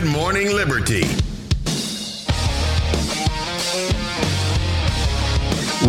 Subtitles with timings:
[0.00, 1.02] Good Morning Liberty.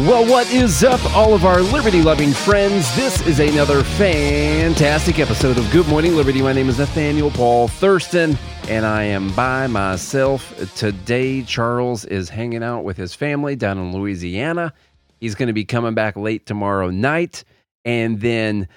[0.05, 2.93] Well, what is up, all of our liberty loving friends?
[2.97, 6.41] This is another fantastic episode of Good Morning Liberty.
[6.41, 8.37] My name is Nathaniel Paul Thurston,
[8.67, 11.43] and I am by myself today.
[11.43, 14.73] Charles is hanging out with his family down in Louisiana.
[15.21, 17.45] He's going to be coming back late tomorrow night.
[17.85, 18.67] And then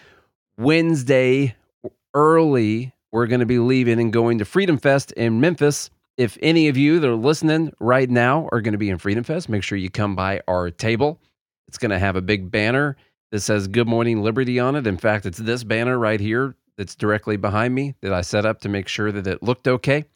[0.56, 1.56] Wednesday,
[2.14, 5.88] early, we're going to be leaving and going to Freedom Fest in Memphis.
[6.16, 9.22] If any of you that are listening right now are going to be in Freedom
[9.22, 11.20] Fest, make sure you come by our table.
[11.68, 12.96] It's going to have a big banner
[13.30, 14.88] that says Good Morning Liberty on it.
[14.88, 18.60] In fact, it's this banner right here that's directly behind me that I set up
[18.62, 20.06] to make sure that it looked okay.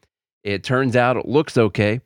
[0.43, 2.01] It turns out it looks okay.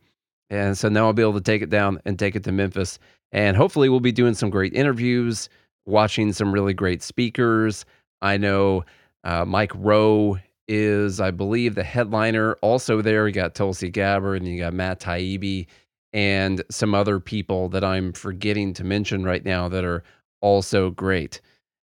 [0.50, 2.98] And so now I'll be able to take it down and take it to Memphis.
[3.32, 5.48] And hopefully, we'll be doing some great interviews,
[5.86, 7.86] watching some really great speakers.
[8.20, 8.84] I know
[9.24, 10.36] uh, Mike Rowe
[10.68, 12.54] is, I believe, the headliner.
[12.62, 15.66] Also there, you got Tulsi Gabbard and you got Matt Taibbi
[16.12, 20.02] and some other people that I'm forgetting to mention right now that are
[20.40, 21.40] also great.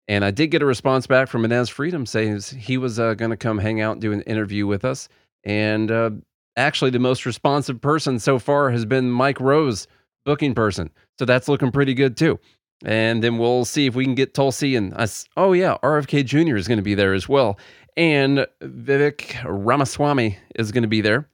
[0.07, 3.31] And I did get a response back from Inez Freedom saying he was uh, going
[3.31, 5.09] to come hang out and do an interview with us.
[5.45, 6.11] And uh,
[6.57, 9.87] actually, the most responsive person so far has been Mike Rowe's,
[10.25, 10.91] booking person.
[11.19, 12.39] So that's looking pretty good too.
[12.85, 15.27] And then we'll see if we can get Tulsi and us.
[15.37, 16.57] Oh, yeah, RFK Jr.
[16.57, 17.59] is going to be there as well
[17.99, 21.29] and Vivek Ramaswamy is going to be there,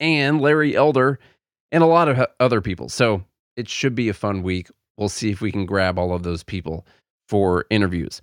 [0.00, 1.20] and Larry Elder,
[1.70, 2.88] and a lot of other people.
[2.88, 3.22] So
[3.54, 4.68] it should be a fun week.
[4.96, 6.86] We'll see if we can grab all of those people
[7.28, 8.22] for interviews.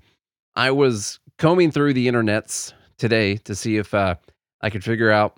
[0.56, 4.16] I was combing through the internets today to see if uh,
[4.62, 5.38] I could figure out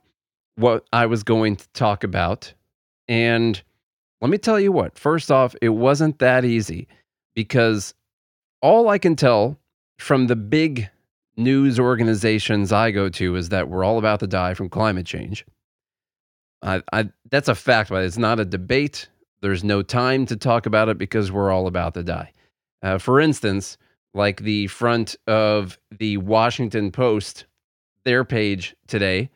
[0.55, 2.53] what I was going to talk about.
[3.09, 3.61] And
[4.21, 6.87] let me tell you what, first off, it wasn't that easy
[7.35, 7.93] because
[8.61, 9.59] all I can tell
[9.99, 10.89] from the big
[11.37, 15.45] news organizations I go to is that we're all about to die from climate change.
[16.61, 19.07] I, I, that's a fact, but it's not a debate.
[19.41, 22.31] There's no time to talk about it because we're all about to die.
[22.81, 23.77] Uh, for instance,
[24.13, 27.45] like the front of the Washington Post,
[28.03, 29.29] their page today,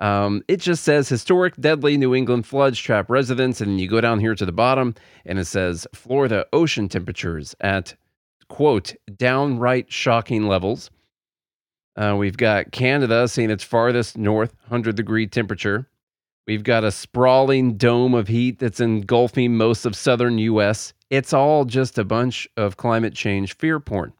[0.00, 3.60] um, it just says historic, deadly New England floods trap residents.
[3.60, 7.94] And you go down here to the bottom and it says Florida ocean temperatures at,
[8.48, 10.90] quote, downright shocking levels.
[11.96, 15.88] Uh, we've got Canada seeing its farthest north 100 degree temperature.
[16.46, 20.92] We've got a sprawling dome of heat that's engulfing most of southern US.
[21.08, 24.12] It's all just a bunch of climate change fear porn.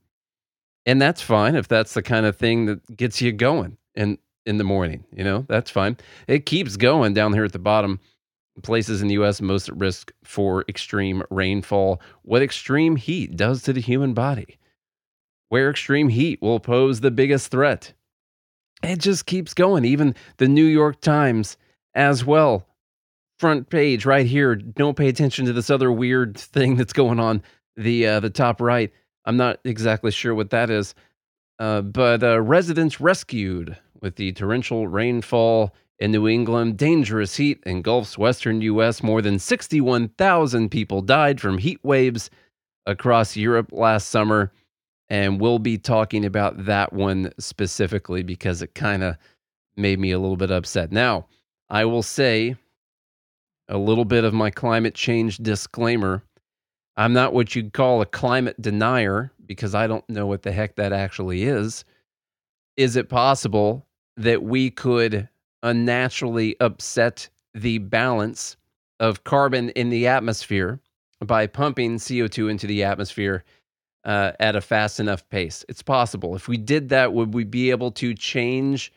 [0.87, 4.59] And that's fine if that's the kind of thing that gets you going in in
[4.59, 5.47] the morning, you know?
[5.49, 5.97] That's fine.
[6.29, 7.99] It keeps going down here at the bottom.
[8.63, 12.01] Places in the US most at risk for extreme rainfall.
[12.23, 14.59] What extreme heat does to the human body
[15.55, 17.93] where extreme heat will pose the biggest threat.
[18.83, 19.85] It just keeps going.
[19.85, 21.57] Even the New York Times
[21.95, 22.67] as well.
[23.39, 24.57] Front page right here.
[24.57, 27.41] Don't pay attention to this other weird thing that's going on
[27.77, 28.93] the uh, the top right.
[29.27, 30.93] I'm not exactly sure what that is.
[31.61, 36.79] Uh, but uh, residents rescued with the torrential rainfall in New England.
[36.79, 39.05] Dangerous heat engulfs western U.S.
[39.05, 42.29] More than 61,000 people died from heat waves
[42.87, 44.51] across Europe last summer.
[45.11, 49.17] And we'll be talking about that one specifically because it kind of
[49.77, 50.93] made me a little bit upset.
[50.93, 51.27] Now,
[51.69, 52.57] I will say
[53.69, 56.23] a little bit of my climate change disclaimer.
[56.97, 60.77] I'm not what you'd call a climate denier because I don't know what the heck
[60.77, 61.85] that actually is.
[62.77, 65.29] Is it possible that we could
[65.63, 68.57] unnaturally upset the balance
[69.01, 70.81] of carbon in the atmosphere
[71.25, 73.45] by pumping CO2 into the atmosphere
[74.05, 75.65] uh, at a fast enough pace.
[75.69, 76.35] It's possible.
[76.37, 78.93] If we did that, would we be able to change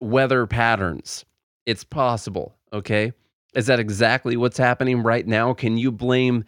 [0.00, 1.24] weather patterns?
[1.66, 2.54] It's possible.
[2.72, 3.12] Okay.
[3.54, 5.54] Is that exactly what's happening right now?
[5.54, 6.44] Can you blame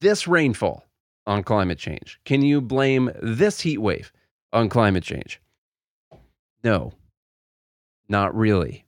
[0.00, 0.84] this rainfall
[1.26, 2.18] on climate change?
[2.24, 4.12] Can you blame this heat wave
[4.52, 5.40] on climate change?
[6.62, 6.92] No,
[8.08, 8.84] not really.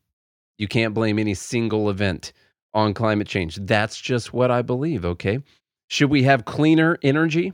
[0.58, 2.32] You can't blame any single event
[2.74, 3.56] on climate change.
[3.56, 5.04] That's just what I believe.
[5.04, 5.40] Okay.
[5.88, 7.52] Should we have cleaner energy?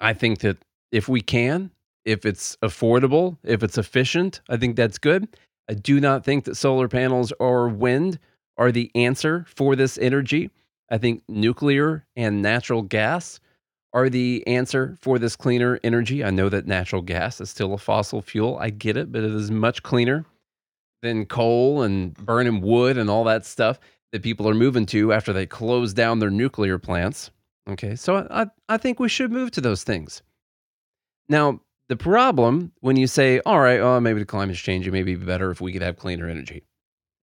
[0.00, 0.58] I think that
[0.92, 1.70] if we can,
[2.04, 5.28] if it's affordable, if it's efficient, I think that's good.
[5.68, 8.18] I do not think that solar panels or wind
[8.56, 10.50] are the answer for this energy.
[10.90, 13.40] I think nuclear and natural gas
[13.92, 16.22] are the answer for this cleaner energy.
[16.22, 18.58] I know that natural gas is still a fossil fuel.
[18.58, 20.24] I get it, but it is much cleaner
[21.02, 23.78] than coal and burning wood and all that stuff
[24.12, 27.30] that people are moving to after they close down their nuclear plants.
[27.68, 30.22] Okay, so I, I think we should move to those things.
[31.28, 35.20] Now, the problem when you say, all right, oh, maybe the climate's changing, maybe it'd
[35.20, 36.62] be better if we could have cleaner energy.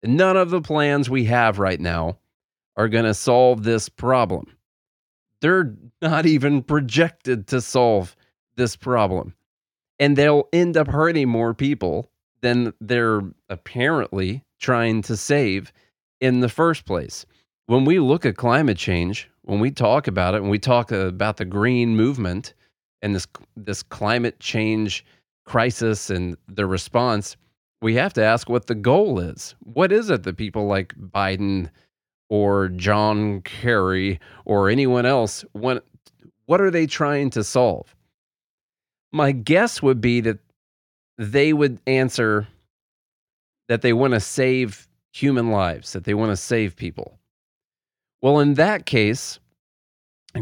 [0.03, 2.17] None of the plans we have right now
[2.75, 4.45] are going to solve this problem.
[5.41, 8.15] They're not even projected to solve
[8.55, 9.35] this problem.
[9.99, 12.09] And they'll end up hurting more people
[12.41, 15.71] than they're apparently trying to save
[16.19, 17.25] in the first place.
[17.67, 21.07] When we look at climate change, when we talk about it, when we talk uh,
[21.07, 22.53] about the green movement
[23.01, 25.05] and this this climate change
[25.45, 27.35] crisis and the response,
[27.81, 29.55] we have to ask what the goal is.
[29.59, 31.69] What is it that people like Biden
[32.29, 35.83] or John Kerry or anyone else want
[36.45, 37.95] what are they trying to solve?
[39.11, 40.39] My guess would be that
[41.17, 42.47] they would answer
[43.67, 47.19] that they want to save human lives, that they want to save people.
[48.21, 49.39] Well, in that case,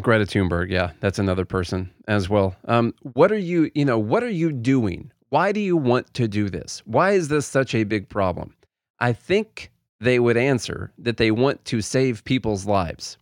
[0.01, 2.55] Greta Thunberg, yeah, that's another person as well.
[2.65, 5.11] Um, what are you, you know, what are you doing?
[5.29, 6.81] Why do you want to do this?
[6.85, 8.55] Why is this such a big problem?
[8.99, 13.17] I think they would answer that they want to save people's lives,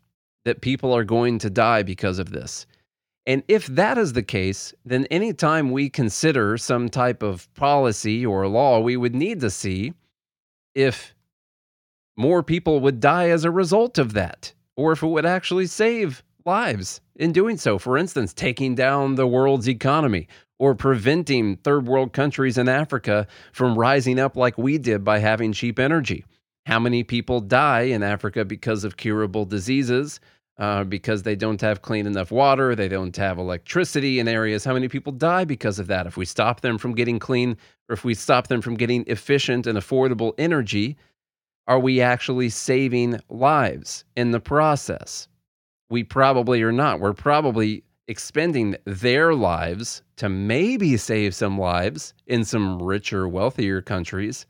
[0.45, 2.65] that people are going to die because of this.
[3.25, 8.47] And if that is the case, then anytime we consider some type of policy or
[8.47, 9.93] law, we would need to see
[10.73, 11.13] if
[12.17, 16.23] more people would die as a result of that, or if it would actually save
[16.45, 17.77] lives in doing so.
[17.77, 20.27] For instance, taking down the world's economy
[20.59, 25.53] or preventing third world countries in Africa from rising up like we did by having
[25.53, 26.25] cheap energy.
[26.65, 30.19] How many people die in Africa because of curable diseases?
[30.59, 34.63] uh, because they don't have clean enough water, they don't have electricity in areas.
[34.63, 36.07] How many people die because of that?
[36.07, 37.57] If we stop them from getting clean,
[37.89, 40.97] or if we stop them from getting efficient and affordable energy,
[41.67, 45.27] are we actually saving lives in the process?
[45.89, 46.99] We probably are not.
[46.99, 54.45] We're probably expending their lives to maybe save some lives in some richer, wealthier countries,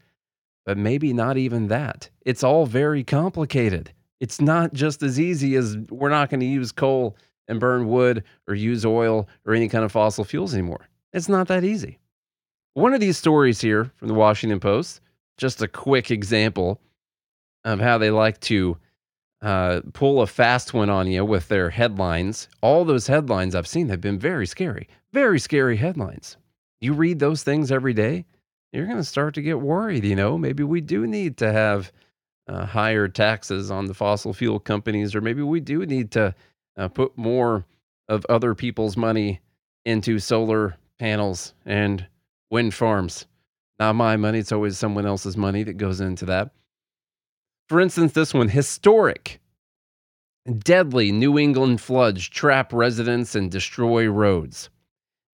[0.65, 2.09] but maybe not even that.
[2.21, 6.71] It's all very complicated it's not just as easy as we're not going to use
[6.71, 7.15] coal
[7.47, 10.87] and burn wood or use oil or any kind of fossil fuels anymore.
[11.13, 11.99] It's not that easy.
[12.73, 15.01] One of these stories here from the Washington Post,
[15.37, 16.81] just a quick example
[17.67, 18.77] of how they like to
[19.41, 22.47] uh, pull a fast one on you with their headlines.
[22.61, 26.37] All those headlines I've seen have been very scary, very scary headlines.
[26.79, 28.25] You read those things every day,
[28.71, 30.05] you're going to start to get worried.
[30.05, 31.91] You know, maybe we do need to have
[32.47, 36.33] uh, higher taxes on the fossil fuel companies, or maybe we do need to
[36.77, 37.65] uh, put more
[38.07, 39.41] of other people's money
[39.85, 42.05] into solar panels and
[42.49, 43.25] wind farms.
[43.79, 46.51] Not my money, it's always someone else's money that goes into that.
[47.69, 49.41] For instance, this one historic,
[50.59, 54.69] deadly New England floods trap residents and destroy roads.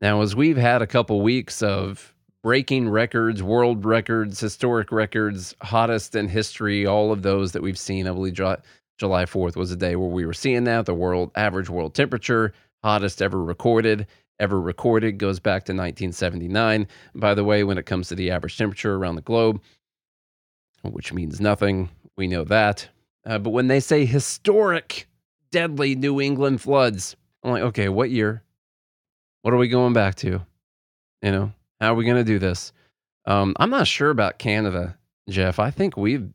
[0.01, 6.15] Now, as we've had a couple weeks of breaking records, world records, historic records, hottest
[6.15, 8.07] in history, all of those that we've seen.
[8.07, 10.87] I believe July 4th was a day where we were seeing that.
[10.87, 12.53] The world average world temperature,
[12.83, 14.07] hottest ever recorded,
[14.39, 16.87] ever recorded, goes back to 1979.
[17.13, 19.61] By the way, when it comes to the average temperature around the globe,
[20.81, 22.89] which means nothing, we know that.
[23.25, 25.07] Uh, but when they say historic,
[25.51, 28.43] deadly New England floods, I'm like, okay, what year?
[29.41, 30.41] What are we going back to?
[31.21, 32.73] You know, how are we going to do this?
[33.25, 34.97] Um, I'm not sure about Canada,
[35.29, 35.59] Jeff.
[35.59, 36.29] I think we've,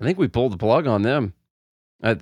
[0.00, 1.34] I think we pulled the plug on them.
[2.02, 2.18] I,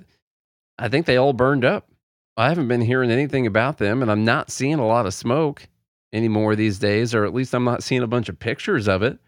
[0.77, 1.87] I think they all burned up.
[2.35, 5.67] I haven't been hearing anything about them, and I'm not seeing a lot of smoke
[6.11, 9.19] anymore these days, or at least I'm not seeing a bunch of pictures of it.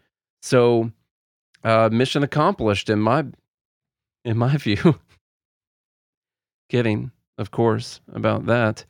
[0.42, 0.90] So,
[1.62, 3.24] uh, mission accomplished in my,
[4.26, 4.98] in my view.
[6.68, 8.84] Kidding, of course, about that.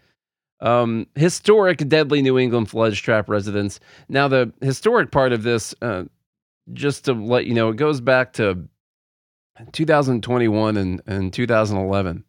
[0.61, 3.79] Um, historic, deadly New England floods trap residents.
[4.09, 6.05] Now, the historic part of this, uh,
[6.73, 8.67] just to let you know, it goes back to
[9.73, 12.25] 2021 and, and 2011.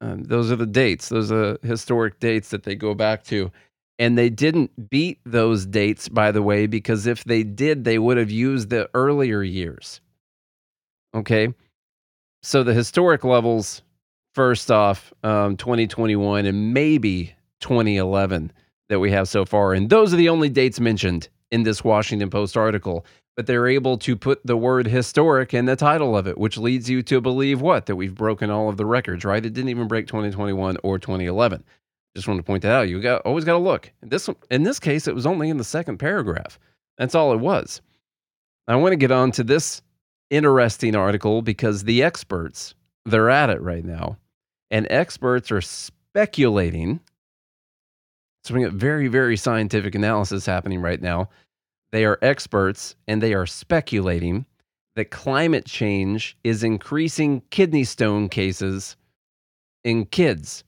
[0.00, 1.08] Um, those are the dates.
[1.08, 3.50] Those are historic dates that they go back to.
[3.98, 8.16] And they didn't beat those dates, by the way, because if they did, they would
[8.16, 10.00] have used the earlier years.
[11.14, 11.52] Okay.
[12.42, 13.82] So the historic levels
[14.34, 18.52] first off, um, 2021 and maybe 2011
[18.88, 19.74] that we have so far.
[19.74, 23.04] And those are the only dates mentioned in this Washington Post article.
[23.36, 26.90] But they're able to put the word historic in the title of it, which leads
[26.90, 27.86] you to believe what?
[27.86, 29.44] That we've broken all of the records, right?
[29.44, 31.64] It didn't even break 2021 or 2011.
[32.14, 32.88] Just want to point that out.
[32.88, 33.92] You got always got to look.
[34.02, 36.58] This in this case, it was only in the second paragraph.
[36.98, 37.80] That's all it was.
[38.68, 39.80] I want to get on to this
[40.30, 44.16] interesting article because the experts they're at it right now.
[44.70, 47.00] And experts are speculating.
[48.44, 51.28] So we got very, very scientific analysis happening right now.
[51.92, 54.46] They are experts and they are speculating
[54.96, 58.96] that climate change is increasing kidney stone cases
[59.84, 60.64] in kids.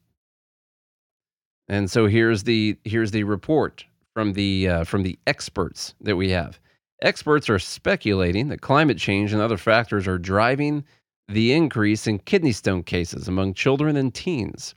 [1.68, 6.30] And so here's the here's the report from the uh, from the experts that we
[6.30, 6.58] have.
[7.02, 10.84] Experts are speculating that climate change and other factors are driving
[11.28, 14.76] the increase in kidney stone cases among children and teens.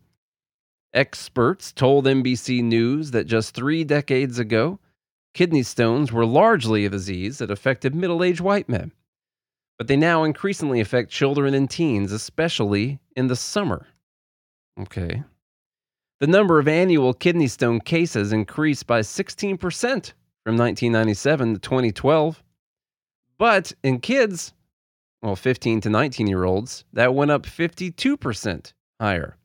[0.92, 4.80] Experts told NBC News that just three decades ago,
[5.36, 8.92] kidney stones were largely a disease that affected middle aged white men.
[9.78, 13.86] But they now increasingly affect children and teens, especially in the summer.
[14.80, 15.22] Okay.
[16.22, 20.14] The number of annual kidney stone cases increased by 16%
[20.46, 22.44] from 1997 to 2012.
[23.38, 24.54] But in kids,
[25.22, 29.38] well, 15 to 19 year olds, that went up 52% higher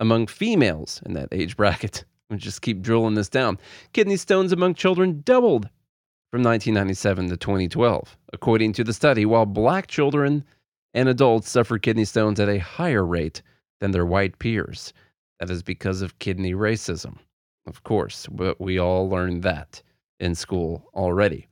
[0.00, 2.04] among females in that age bracket.
[2.30, 3.58] We just keep drilling this down.
[3.92, 5.64] Kidney stones among children doubled
[6.30, 10.44] from 1997 to 2012, according to the study, while black children
[10.94, 13.42] and adults suffer kidney stones at a higher rate
[13.80, 14.92] than their white peers.
[15.40, 17.18] That is because of kidney racism.
[17.66, 19.82] Of course, but we all learned that
[20.20, 21.48] in school already.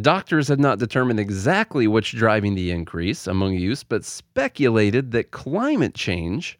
[0.00, 5.94] Doctors had not determined exactly what's driving the increase among use, but speculated that climate
[5.94, 6.58] change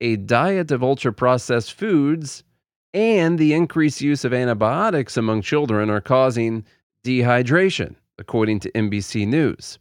[0.00, 2.44] a diet of ultra processed foods
[2.92, 6.64] and the increased use of antibiotics among children are causing
[7.04, 9.78] dehydration, according to NBC News.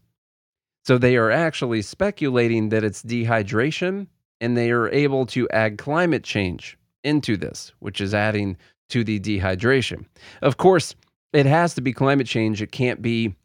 [0.86, 4.08] So they are actually speculating that it's dehydration
[4.42, 8.58] and they are able to add climate change into this, which is adding
[8.94, 10.06] to the dehydration.
[10.44, 10.96] Of course,
[11.34, 12.62] it has to be climate change.
[12.62, 13.36] It can't be,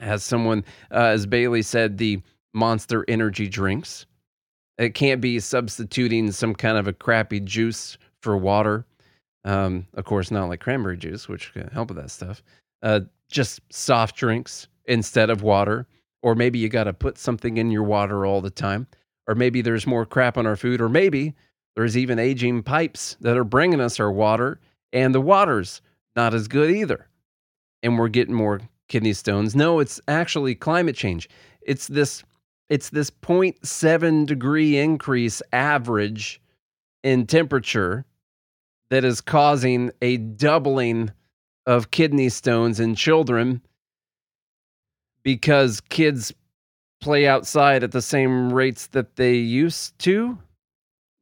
[0.00, 2.20] as someone, uh, as Bailey said, the
[2.54, 4.06] monster energy drinks.
[4.78, 8.84] It can't be substituting some kind of a crappy juice for water.
[9.44, 12.42] Um, of course, not like cranberry juice, which can help with that stuff.
[12.82, 15.86] Uh, just soft drinks instead of water.
[16.22, 18.88] Or maybe you got to put something in your water all the time.
[19.28, 20.80] Or maybe there's more crap on our food.
[20.80, 21.34] Or maybe
[21.76, 24.60] there's even aging pipes that are bringing us our water,
[24.92, 25.80] and the water's
[26.16, 27.06] not as good either.
[27.82, 29.56] And we're getting more kidney stones.
[29.56, 31.28] No, it's actually climate change.
[31.62, 32.24] It's this
[32.68, 36.40] it's this 0.7 degree increase average
[37.02, 38.04] in temperature
[38.90, 41.10] that is causing a doubling
[41.66, 43.60] of kidney stones in children
[45.22, 46.32] because kids
[47.00, 50.38] play outside at the same rates that they used to?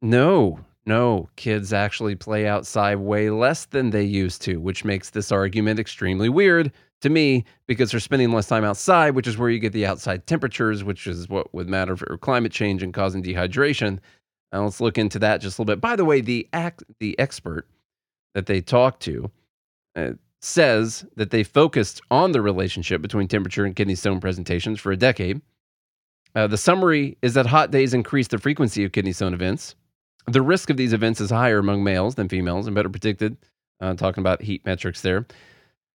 [0.01, 5.31] No, no, kids actually play outside way less than they used to, which makes this
[5.31, 9.59] argument extremely weird to me because they're spending less time outside, which is where you
[9.59, 13.99] get the outside temperatures, which is what would matter for climate change and causing dehydration.
[14.51, 15.79] Now let's look into that just a little bit.
[15.79, 17.67] By the way, the act, the expert
[18.33, 19.29] that they talked to
[19.95, 24.91] uh, says that they focused on the relationship between temperature and kidney stone presentations for
[24.91, 25.39] a decade.
[26.35, 29.75] Uh, the summary is that hot days increase the frequency of kidney stone events.
[30.27, 33.37] The risk of these events is higher among males than females and better predicted.
[33.81, 35.25] Uh, talking about heat metrics there.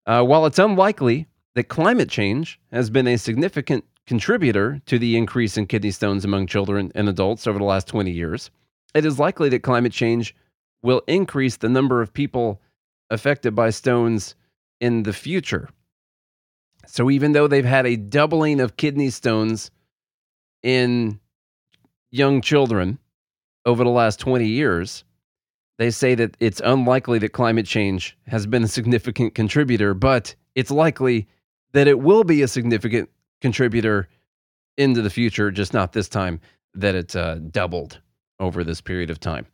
[0.05, 5.57] Uh, while it's unlikely that climate change has been a significant contributor to the increase
[5.57, 8.49] in kidney stones among children and adults over the last 20 years,
[8.95, 10.33] it is likely that climate change
[10.81, 12.61] will increase the number of people
[13.09, 14.35] affected by stones
[14.79, 15.69] in the future.
[16.85, 19.71] So, even though they've had a doubling of kidney stones
[20.61, 21.19] in
[22.11, 22.99] young children
[23.65, 25.03] over the last 20 years,
[25.77, 30.71] they say that it's unlikely that climate change has been a significant contributor, but it's
[30.71, 31.27] likely
[31.73, 33.09] that it will be a significant
[33.41, 34.07] contributor
[34.77, 36.39] into the future, just not this time
[36.73, 37.99] that it uh, doubled
[38.39, 39.45] over this period of time.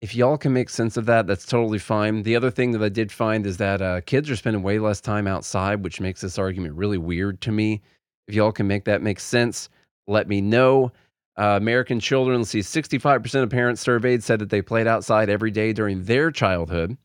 [0.00, 2.24] If y'all can make sense of that, that's totally fine.
[2.24, 5.00] The other thing that I did find is that uh, kids are spending way less
[5.00, 7.82] time outside, which makes this argument really weird to me.
[8.26, 9.68] If y'all can make that make sense,
[10.08, 10.92] let me know.
[11.36, 15.50] Uh, American children, let's see, 65% of parents surveyed said that they played outside every
[15.50, 16.96] day during their childhood,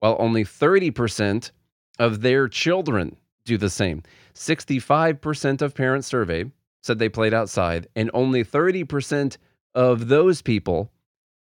[0.00, 1.50] while only 30%
[1.98, 4.02] of their children do the same.
[4.34, 6.50] 65% of parents surveyed
[6.82, 9.36] said they played outside, and only 30%
[9.74, 10.90] of those people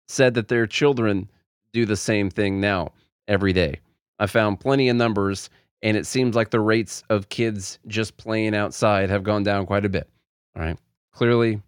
[0.08, 1.30] said that their children
[1.74, 2.92] do the same thing now
[3.28, 3.80] every day.
[4.20, 5.50] I found plenty of numbers,
[5.82, 9.86] and it seems like the rates of kids just playing outside have gone down quite
[9.86, 10.08] a bit.
[10.56, 10.78] All right.
[11.12, 11.62] Clearly,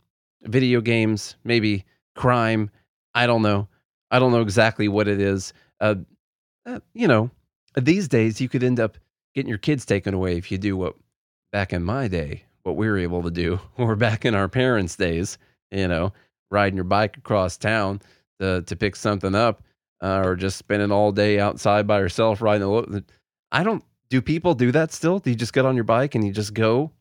[0.45, 1.85] video games, maybe
[2.15, 2.69] crime.
[3.15, 3.67] I don't know.
[4.11, 5.53] I don't know exactly what it is.
[5.79, 5.95] Uh,
[6.65, 7.29] uh, you know,
[7.75, 8.97] these days you could end up
[9.35, 10.95] getting your kids taken away if you do what
[11.51, 14.95] back in my day, what we were able to do, or back in our parents'
[14.95, 15.37] days,
[15.71, 16.13] you know,
[16.51, 18.01] riding your bike across town
[18.39, 19.63] to, to pick something up.
[20.03, 23.03] uh, or just spending all day outside by yourself riding the.
[23.51, 23.83] I don't.
[24.09, 25.19] Do people do that still?
[25.19, 26.91] Do you just get on your bike and you just go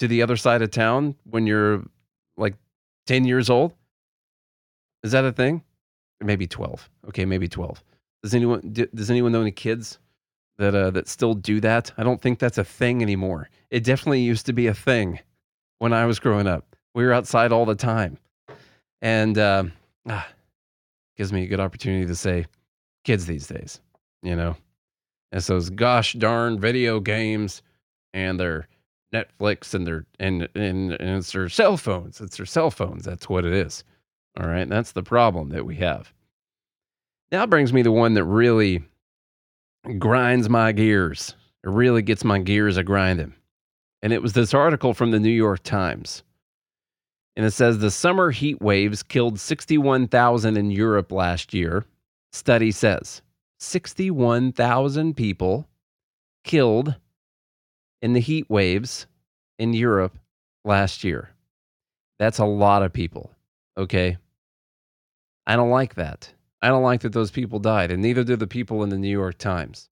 [0.00, 1.84] to the other side of town when you're
[2.36, 2.54] like
[3.06, 3.74] ten years old?
[5.02, 5.62] Is that a thing?
[6.20, 6.88] Maybe twelve.
[7.08, 7.82] Okay, maybe twelve.
[8.22, 9.98] Does anyone does anyone know any kids
[10.58, 11.92] that uh, that still do that?
[11.98, 13.50] I don't think that's a thing anymore.
[13.70, 15.18] It definitely used to be a thing
[15.78, 16.76] when I was growing up.
[16.94, 18.18] We were outside all the time,
[19.02, 19.64] and uh,
[20.08, 20.28] ah,
[21.16, 22.46] gives me a good opportunity to say,
[23.04, 23.80] kids these days,
[24.22, 24.56] you know,
[25.32, 27.62] it's those gosh darn video games
[28.12, 28.68] and their
[29.14, 32.20] Netflix and their and and, and it's their cell phones.
[32.20, 33.04] It's their cell phones.
[33.04, 33.84] That's what it is.
[34.38, 36.12] All right, that's the problem that we have.
[37.30, 38.82] Now brings me the one that really
[39.98, 41.34] grinds my gears.
[41.62, 43.34] It really gets my gears a grinding.
[44.02, 46.22] And it was this article from the New York Times.
[47.36, 51.84] And it says the summer heat waves killed 61,000 in Europe last year.
[52.32, 53.22] Study says
[53.60, 55.66] 61,000 people
[56.44, 56.96] killed
[58.04, 59.06] in the heat waves
[59.58, 60.18] in Europe
[60.66, 61.30] last year.
[62.18, 63.30] That's a lot of people.
[63.78, 64.18] Okay.
[65.46, 66.30] I don't like that.
[66.60, 69.08] I don't like that those people died, and neither do the people in the New
[69.08, 69.88] York Times.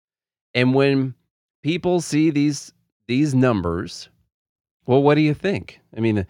[0.53, 1.15] And when
[1.63, 2.71] people see these
[3.09, 4.11] these numbers,
[4.85, 5.81] well, what do you think?
[5.97, 6.27] I mean,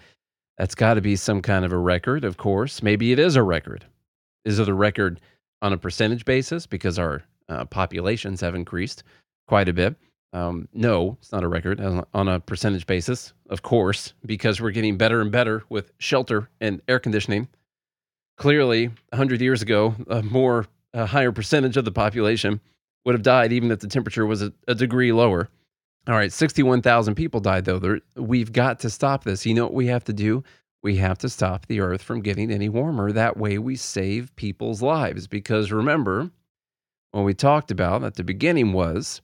[0.59, 2.81] that's got to be some kind of a record, of course.
[2.81, 3.85] Maybe it is a record.
[4.45, 5.21] Is it a record
[5.63, 9.03] on a percentage basis because our uh, populations have increased
[9.49, 9.97] quite a bit?
[10.33, 14.97] Um, no, it's not a record on a percentage basis, of course, because we're getting
[14.97, 17.49] better and better with shelter and air conditioning.
[18.39, 22.61] Clearly, 100 years ago, a more a higher percentage of the population
[23.05, 25.49] would have died even if the temperature was a, a degree lower.
[26.09, 27.79] All right, 61,000 people died, though.
[27.79, 29.47] There, we've got to stop this.
[29.47, 30.43] You know what we have to do?
[30.83, 33.13] We have to stop the earth from getting any warmer.
[33.13, 35.29] That way, we save people's lives.
[35.29, 36.31] Because remember,
[37.13, 39.21] what we talked about at the beginning was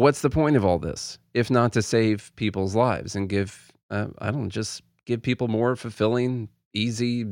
[0.00, 4.06] what's the point of all this if not to save people's lives and give, uh,
[4.18, 7.26] I don't just give people more fulfilling, easy,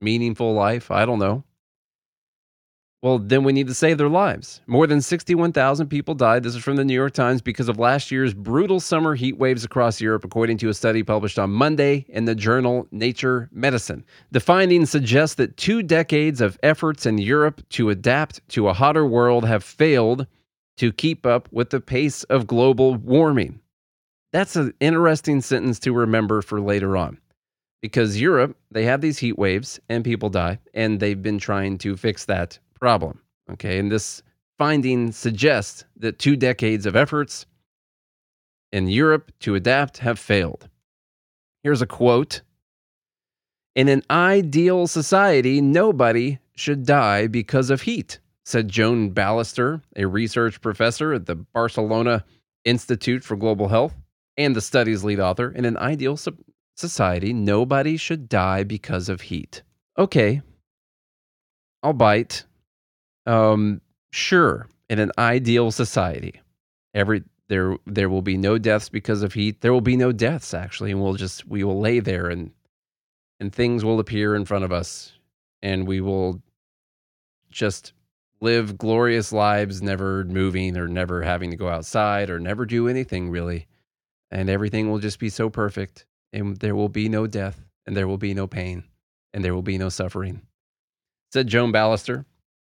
[0.00, 0.90] meaningful life?
[0.90, 1.44] I don't know.
[3.02, 4.60] Well, then we need to save their lives.
[4.68, 6.44] More than 61,000 people died.
[6.44, 9.64] This is from the New York Times because of last year's brutal summer heat waves
[9.64, 14.04] across Europe, according to a study published on Monday in the journal Nature Medicine.
[14.30, 19.04] The findings suggest that two decades of efforts in Europe to adapt to a hotter
[19.04, 20.28] world have failed
[20.78, 23.60] to keep up with the pace of global warming.
[24.32, 27.18] That's an interesting sentence to remember for later on
[27.82, 31.96] because Europe, they have these heat waves and people die, and they've been trying to
[31.96, 33.20] fix that problem.
[33.50, 33.78] Okay.
[33.78, 34.22] And this
[34.56, 37.44] finding suggests that two decades of efforts
[38.70, 40.68] in Europe to adapt have failed.
[41.62, 42.40] Here's a quote
[43.74, 50.60] In an ideal society, nobody should die because of heat, said Joan Ballester, a research
[50.60, 52.24] professor at the Barcelona
[52.64, 53.94] Institute for Global Health
[54.36, 55.50] and the study's lead author.
[55.50, 56.18] In an ideal
[56.76, 59.62] society, nobody should die because of heat.
[59.98, 60.42] Okay,
[61.82, 62.44] I'll bite.
[63.26, 66.40] Um, sure, in an ideal society,
[66.94, 69.60] every there there will be no deaths because of heat.
[69.60, 72.50] There will be no deaths actually, and we'll just we will lay there and
[73.38, 75.12] and things will appear in front of us,
[75.62, 76.40] and we will
[77.50, 77.92] just
[78.42, 83.30] live glorious lives, never moving or never having to go outside or never do anything
[83.30, 83.66] really,
[84.30, 88.08] and everything will just be so perfect, and there will be no death, and there
[88.08, 88.82] will be no pain,
[89.32, 90.42] and there will be no suffering.
[91.32, 92.24] Said Joan Ballester.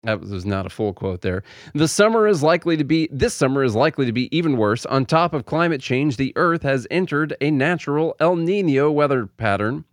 [0.05, 1.43] that was not a full quote there.
[1.75, 4.85] The summer is likely to be this summer is likely to be even worse.
[4.87, 9.85] On top of climate change, the earth has entered a natural El Nino weather pattern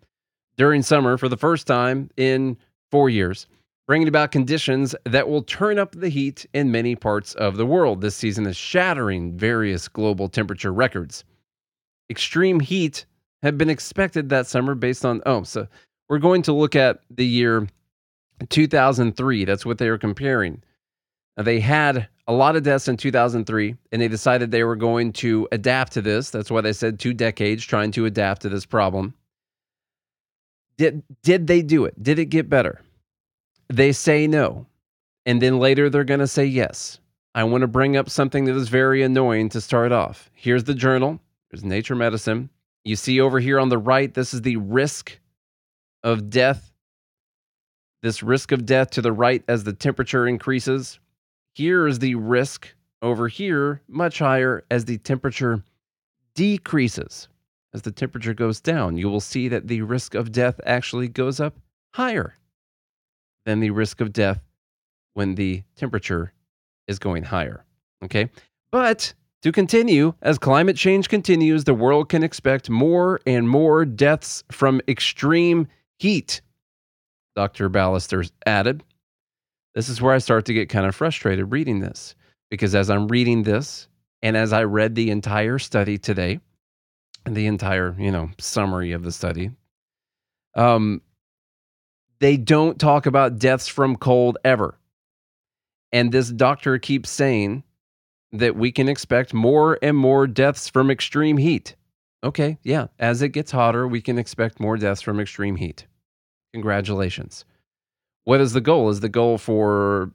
[0.57, 2.57] during summer for the first time in
[2.91, 3.47] 4 years,
[3.91, 7.99] bringing about conditions that will turn up the heat in many parts of the world.
[7.99, 11.25] This season is shattering various global temperature records.
[12.09, 13.05] Extreme heat
[13.43, 15.67] had been expected that summer based on oh, so
[16.07, 17.67] we're going to look at the year
[18.47, 19.43] 2003.
[19.43, 20.63] That's what they were comparing.
[21.35, 25.11] Now, they had a lot of deaths in 2003, and they decided they were going
[25.11, 26.29] to adapt to this.
[26.29, 29.13] That's why they said two decades trying to adapt to this problem.
[30.77, 32.01] Did, did they do it?
[32.01, 32.79] Did it get better?
[33.71, 34.67] They say no.
[35.25, 36.99] And then later they're going to say yes.
[37.33, 40.29] I want to bring up something that is very annoying to start off.
[40.33, 41.19] Here's the journal.
[41.49, 42.49] There's Nature Medicine.
[42.83, 45.19] You see over here on the right, this is the risk
[46.03, 46.71] of death
[48.01, 50.99] this risk of death to the right as the temperature increases.
[51.53, 55.63] Here is the risk over here, much higher as the temperature
[56.33, 57.27] decreases.
[57.73, 61.39] As the temperature goes down, you will see that the risk of death actually goes
[61.39, 61.55] up
[61.93, 62.35] higher
[63.45, 64.41] than the risk of death
[65.13, 66.33] when the temperature
[66.87, 67.65] is going higher.
[68.03, 68.29] Okay.
[68.71, 74.43] But to continue, as climate change continues, the world can expect more and more deaths
[74.51, 76.41] from extreme heat.
[77.35, 77.69] Dr.
[77.69, 78.83] Ballester added.
[79.73, 82.15] This is where I start to get kind of frustrated reading this
[82.49, 83.87] because as I'm reading this
[84.21, 86.39] and as I read the entire study today,
[87.25, 89.51] the entire, you know, summary of the study,
[90.55, 91.01] um,
[92.21, 94.77] they don't talk about deaths from cold ever.
[95.91, 97.63] And this doctor keeps saying
[98.31, 101.75] that we can expect more and more deaths from extreme heat.
[102.23, 105.87] Okay, yeah, as it gets hotter, we can expect more deaths from extreme heat.
[106.53, 107.43] Congratulations.
[108.23, 108.89] What is the goal?
[108.89, 110.11] Is the goal for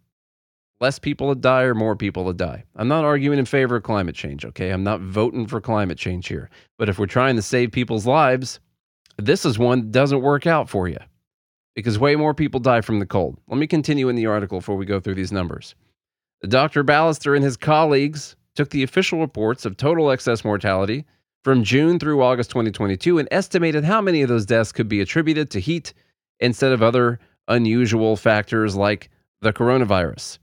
[0.80, 2.62] less people to die or more people to die?
[2.76, 4.70] I'm not arguing in favor of climate change, okay?
[4.70, 6.50] I'm not voting for climate change here.
[6.78, 8.60] But if we're trying to save people's lives,
[9.16, 10.98] this is one that doesn't work out for you
[11.76, 13.38] because way more people die from the cold.
[13.46, 15.76] Let me continue in the article before we go through these numbers.
[16.48, 16.82] Dr.
[16.82, 21.04] Ballester and his colleagues took the official reports of total excess mortality
[21.44, 25.50] from June through August 2022 and estimated how many of those deaths could be attributed
[25.50, 25.92] to heat
[26.40, 29.10] instead of other unusual factors like
[29.42, 30.38] the coronavirus.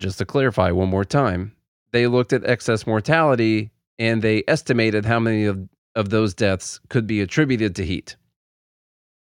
[0.00, 1.54] Just to clarify one more time,
[1.92, 7.06] they looked at excess mortality and they estimated how many of, of those deaths could
[7.06, 8.16] be attributed to heat.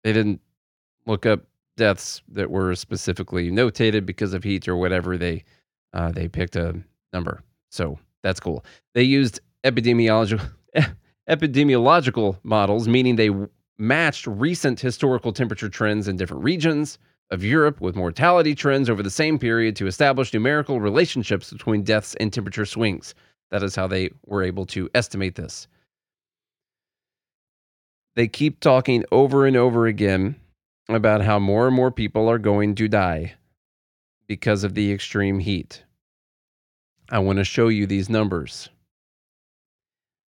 [0.07, 0.41] They didn't
[1.07, 1.41] look up
[1.77, 5.19] deaths that were specifically notated because of heat or whatever.
[5.19, 5.43] They
[5.93, 6.81] uh, they picked a
[7.13, 8.65] number, so that's cool.
[8.95, 10.49] They used epidemiological
[11.29, 13.31] epidemiological models, meaning they
[13.79, 17.01] matched recent historical temperature trends in different regions
[17.33, 22.15] of Europe with mortality trends over the same period to establish numerical relationships between deaths
[22.21, 23.13] and temperature swings.
[23.51, 25.67] That is how they were able to estimate this.
[28.17, 30.37] They keep talking over and over again
[30.89, 33.35] about how more and more people are going to die
[34.27, 35.85] because of the extreme heat.
[37.11, 38.71] I want to show you these numbers.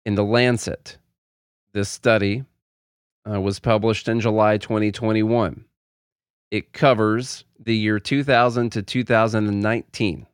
[0.04, 0.98] In the Lancet,
[1.72, 2.44] this study
[3.30, 5.64] uh, was published in July 2021.
[6.50, 10.26] It covers the year 2000 to 2019.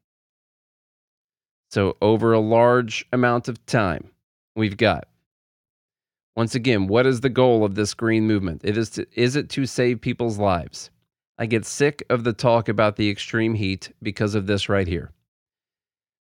[1.71, 4.11] So, over a large amount of time,
[4.57, 5.09] we've got
[6.37, 8.63] once again, what is the goal of this green movement?
[8.65, 10.91] It is to, is it to save people's lives?
[11.39, 15.13] I get sick of the talk about the extreme heat because of this right here.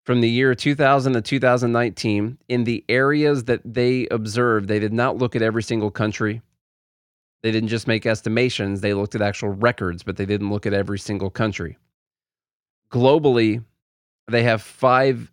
[0.04, 5.16] From the year 2000 to 2019, in the areas that they observed, they did not
[5.16, 6.42] look at every single country.
[7.42, 10.74] They didn't just make estimations, they looked at actual records, but they didn't look at
[10.74, 11.78] every single country.
[12.90, 13.64] Globally,
[14.28, 15.30] they have 5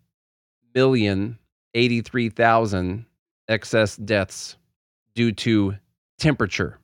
[0.75, 1.39] million
[1.73, 3.05] 83,000
[3.47, 4.57] excess deaths
[5.17, 5.75] due to
[6.19, 6.79] temperature.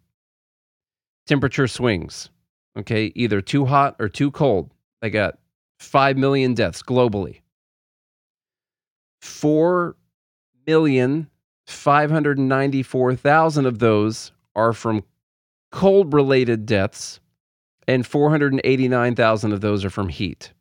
[1.28, 2.32] Temperature swings.
[2.78, 4.72] Okay, either too hot or too cold.
[5.02, 5.38] They got
[5.78, 7.42] 5 million deaths globally.
[9.22, 9.96] 4
[10.66, 11.30] million
[11.68, 15.04] 594,000 of those are from
[15.72, 17.20] cold related deaths,
[17.88, 20.52] and 489,000 of those are from heat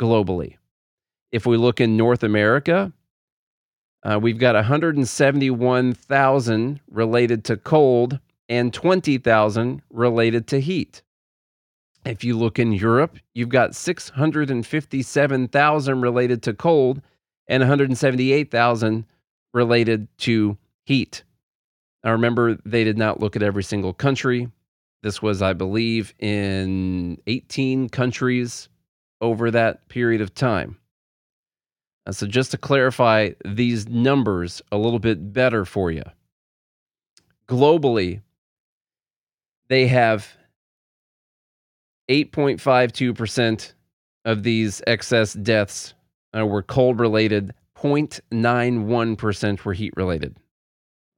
[0.00, 0.56] globally.
[1.30, 2.92] If we look in North America,
[4.02, 11.02] uh, we've got 171,000 related to cold and 20,000 related to heat.
[12.04, 17.00] If you look in Europe, you've got 657,000 related to cold
[17.46, 19.06] and 178,000
[19.54, 21.22] related to heat.
[22.02, 24.50] Now, remember, they did not look at every single country.
[25.02, 28.68] This was, I believe, in 18 countries
[29.20, 30.78] over that period of time.
[32.06, 36.02] Uh, so, just to clarify these numbers a little bit better for you,
[37.48, 38.22] globally,
[39.68, 40.36] they have
[42.08, 43.72] 8.52%
[44.24, 45.94] of these excess deaths
[46.36, 50.36] uh, were cold related, 0.91% were heat related.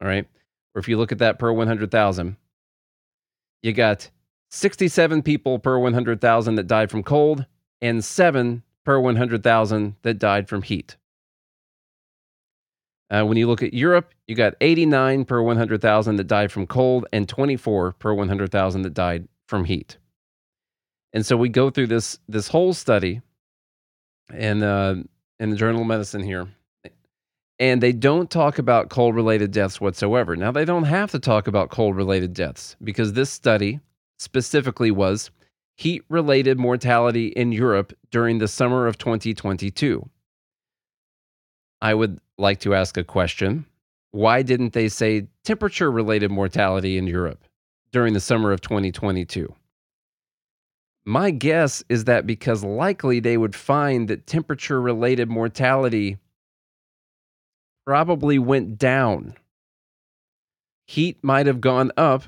[0.00, 0.26] All right.
[0.74, 2.36] Or if you look at that per 100,000,
[3.62, 4.10] you got
[4.50, 7.46] 67 people per 100,000 that died from cold
[7.80, 10.96] and seven per 100,000 that died from heat.
[13.10, 17.06] Uh, when you look at Europe, you got 89 per 100,000 that died from cold
[17.12, 19.98] and 24 per 100,000 that died from heat.
[21.12, 23.22] And so we go through this this whole study
[24.36, 24.96] in uh,
[25.38, 26.48] in the Journal of Medicine here,
[27.60, 30.34] and they don't talk about cold related deaths whatsoever.
[30.34, 33.78] Now they don't have to talk about cold related deaths because this study
[34.18, 35.30] specifically was
[35.76, 40.08] heat related mortality in Europe during the summer of 2022.
[41.82, 43.66] I would like to ask a question.
[44.12, 47.44] Why didn't they say temperature related mortality in Europe
[47.92, 49.52] during the summer of 2022?
[51.04, 56.16] My guess is that because likely they would find that temperature related mortality
[57.84, 59.34] probably went down.
[60.86, 62.24] Heat might have gone up,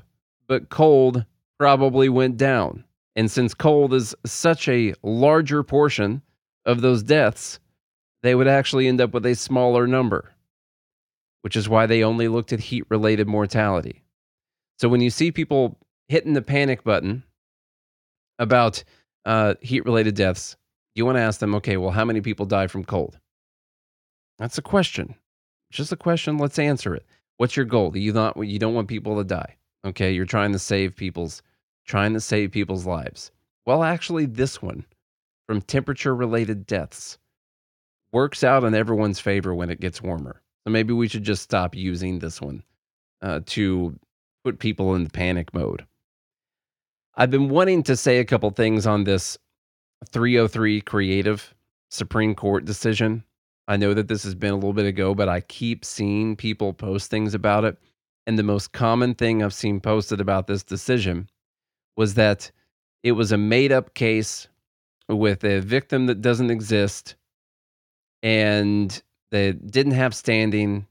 [0.47, 1.25] but cold
[1.59, 2.85] probably went down.
[3.17, 6.23] And since cold is such a larger portion
[6.67, 7.59] of those deaths,
[8.23, 10.33] they would actually end up with a smaller number,
[11.41, 14.03] which is why they only looked at heat related mortality.
[14.79, 17.23] So when you see people hitting the panic button
[18.39, 18.85] about
[19.25, 20.57] uh, heat related deaths,
[20.95, 23.19] you want to ask them, okay, well, how many people die from cold?
[24.39, 25.15] That's a question.
[25.71, 26.37] Just a question.
[26.37, 27.07] Let's answer it.
[27.39, 27.97] What's your goal?
[27.97, 29.57] You not you don't want people to die.
[29.85, 31.43] Okay, you're trying to save people's
[31.87, 33.31] trying to save people's lives.
[33.65, 34.85] Well, actually, this one
[35.49, 37.19] from temperature related deaths
[38.13, 40.43] works out in everyone's favor when it gets warmer.
[40.65, 42.63] So maybe we should just stop using this one
[43.23, 43.99] uh, to
[44.45, 45.87] put people in the panic mode.
[47.15, 49.39] I've been wanting to say a couple things on this
[50.11, 51.55] 303 creative
[51.91, 53.25] Supreme Court decision.
[53.69, 56.73] I know that this has been a little bit ago, but I keep seeing people
[56.73, 57.79] post things about it.
[58.27, 61.29] And the most common thing I've seen posted about this decision
[61.97, 62.51] was that
[63.03, 64.49] it was a made up case
[65.09, 67.17] with a victim that doesn't exist
[68.23, 70.87] and they didn't have standing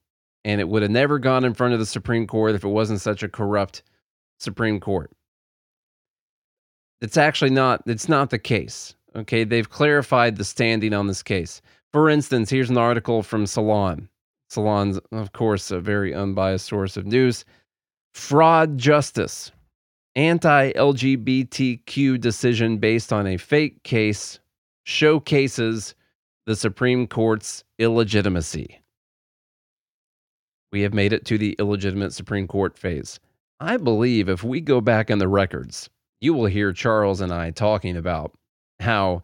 [0.46, 3.02] and it would have never gone in front of the Supreme Court if it wasn't
[3.02, 3.84] such a corrupt
[4.40, 5.12] Supreme Court.
[7.02, 8.96] It's actually not it's not the case.
[9.16, 11.62] Okay, they've clarified the standing on this case.
[11.94, 14.10] For instance, here's an article from Salon.
[14.50, 17.44] Salon's of course a very unbiased source of news.
[18.14, 19.52] Fraud justice.
[20.16, 24.40] Anti-LGBTQ decision based on a fake case
[24.84, 25.96] showcases
[26.46, 28.82] the Supreme Court's illegitimacy.
[30.72, 33.20] We have made it to the illegitimate Supreme Court phase.
[33.60, 35.90] I believe if we go back in the records,
[36.22, 38.38] you will hear Charles and I talking about
[38.80, 39.24] how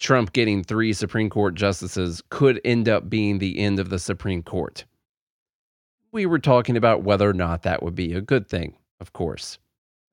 [0.00, 4.42] Trump getting three Supreme Court justices could end up being the end of the Supreme
[4.42, 4.84] Court.
[6.12, 9.58] We were talking about whether or not that would be a good thing, of course.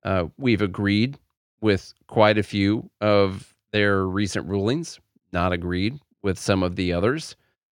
[0.04, 1.18] Uh, we've agreed
[1.60, 5.00] with quite a few of their recent rulings,
[5.32, 7.36] not agreed with some of the others.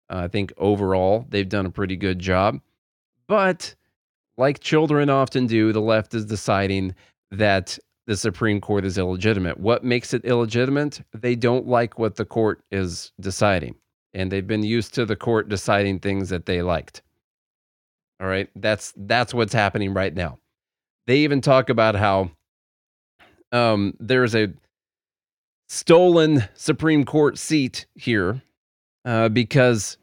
[0.10, 2.60] Uh, I think overall they've done a pretty good job.
[3.28, 3.76] But
[4.38, 6.96] like children often do, the left is deciding
[7.32, 9.60] that the Supreme Court is illegitimate.
[9.60, 11.02] What makes it illegitimate?
[11.14, 13.76] They don't like what the court is deciding.
[14.14, 17.02] And they've been used to the court deciding things that they liked.
[18.22, 18.50] All right.
[18.56, 20.38] That's that's what's happening right now.
[21.08, 22.32] They even talk about how
[23.52, 24.54] um, there's a
[25.68, 28.42] stolen Supreme Court seat here
[29.04, 29.98] uh, because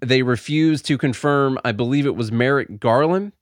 [0.00, 3.32] they refused to confirm, I believe it was Merrick Garland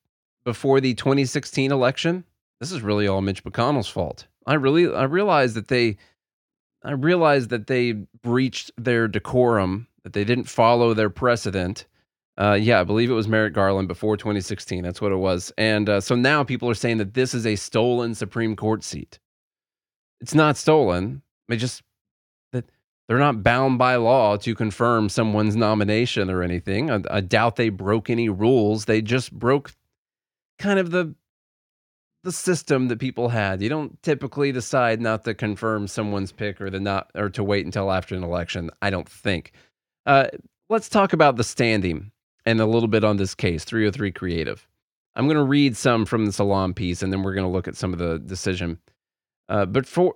[0.45, 2.25] before the 2016 election
[2.61, 4.27] this is really all Mitch McConnell's fault.
[4.47, 5.97] I really I realized that they
[6.83, 11.87] I realized that they breached their decorum, that they didn't follow their precedent.
[12.39, 14.83] Uh, yeah, I believe it was Merrick Garland before 2016.
[14.83, 15.53] That's what it was.
[15.57, 19.19] And uh, so now people are saying that this is a stolen Supreme Court seat.
[20.21, 21.23] It's not stolen.
[21.49, 21.83] They just
[22.53, 22.67] that
[23.09, 26.91] they're not bound by law to confirm someone's nomination or anything.
[26.91, 28.85] I, I doubt they broke any rules.
[28.85, 29.73] They just broke
[30.59, 31.15] kind of the
[32.23, 33.63] the system that people had.
[33.63, 37.65] You don't typically decide not to confirm someone's pick or to not or to wait
[37.65, 38.69] until after an election.
[38.83, 39.53] I don't think.
[40.05, 40.27] Uh,
[40.69, 42.11] let's talk about the standing
[42.47, 44.67] and a little bit on this case 303 Creative.
[45.17, 47.69] I'm going to read some from the Salon piece, and then we're going to look
[47.69, 48.79] at some of the decision.
[49.49, 50.15] Uh, but for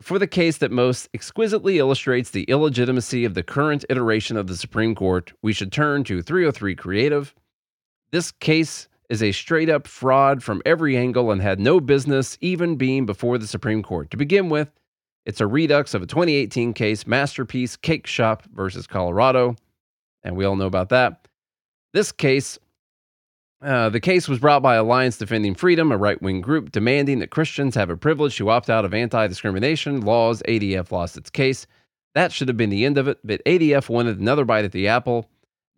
[0.00, 4.56] for the case that most exquisitely illustrates the illegitimacy of the current iteration of the
[4.56, 7.34] Supreme Court, we should turn to 303 Creative.
[8.10, 12.76] This case is a straight up fraud from every angle and had no business even
[12.76, 14.10] being before the Supreme Court.
[14.10, 14.70] To begin with,
[15.26, 19.54] it's a redux of a 2018 case, Masterpiece Cakeshop versus Colorado.
[20.22, 21.28] And we all know about that.
[21.92, 22.58] This case,
[23.62, 27.30] uh, the case was brought by Alliance Defending Freedom, a right wing group demanding that
[27.30, 30.42] Christians have a privilege to opt out of anti discrimination laws.
[30.48, 31.66] ADF lost its case.
[32.14, 34.88] That should have been the end of it, but ADF wanted another bite at the
[34.88, 35.28] apple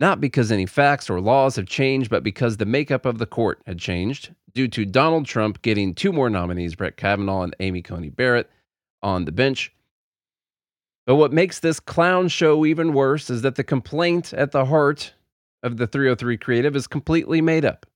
[0.03, 3.63] not because any facts or laws have changed, but because the makeup of the court
[3.67, 8.11] had changed due to Donald Trump getting two more nominees, Brett Kavanaugh and Amy Coney
[8.11, 8.51] Barrett,
[9.01, 9.73] on the bench.
[11.07, 15.15] But what makes this clown show even worse is that the complaint at the heart
[15.63, 17.87] of the 303 Creative is completely made up.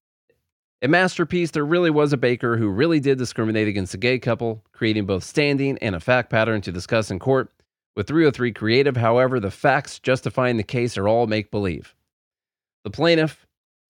[0.83, 4.63] A masterpiece, there really was a baker who really did discriminate against a gay couple,
[4.73, 7.51] creating both standing and a fact pattern to discuss in court.
[7.97, 11.95] With 303 Creative, however, the facts justifying the case are all make believe.
[12.85, 13.47] The plaintiff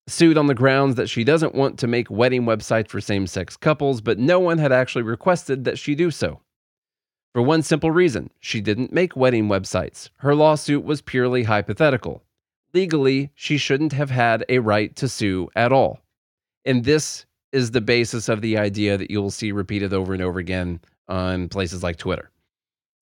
[0.07, 3.57] sued on the grounds that she doesn't want to make wedding websites for same sex
[3.57, 6.41] couples, but no one had actually requested that she do so.
[7.35, 10.11] For one simple reason she didn't make wedding websites.
[10.19, 12.23] Her lawsuit was purely hypothetical.
[12.75, 16.01] Legally, she shouldn't have had a right to sue at all.
[16.65, 20.39] And this is the basis of the idea that you'll see repeated over and over
[20.39, 22.31] again on places like Twitter.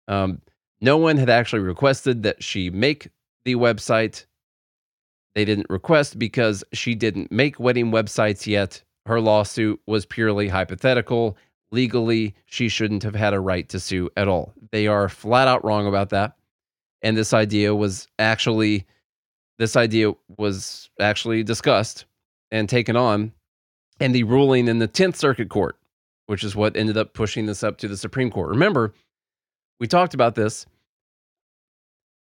[0.09, 0.40] Um,
[0.81, 3.09] no one had actually requested that she make
[3.45, 4.27] the website.
[5.35, 8.83] They didn't request because she didn't make wedding websites yet.
[9.07, 11.37] Her lawsuit was purely hypothetical
[11.75, 14.55] legally she shouldn't have had a right to sue at all.
[14.71, 16.37] They are flat out wrong about that.
[17.03, 18.87] And this idea was actually
[19.59, 22.07] this idea was actually discussed
[22.51, 23.33] and taken on
[24.01, 25.77] and the ruling in the 10th Circuit Court,
[26.27, 28.51] which is what ended up pushing this up to the Supreme Court.
[28.51, 28.93] Remember,
[29.79, 30.67] we talked about this.